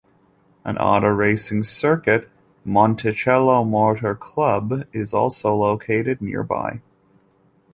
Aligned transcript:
An 0.65 0.79
auto 0.79 1.09
racing 1.09 1.61
circuit, 1.61 2.27
Monticello 2.65 3.63
Motor 3.63 4.15
Club, 4.15 4.81
is 4.91 5.13
also 5.13 5.53
located 5.53 6.23
nearby. 6.23 6.81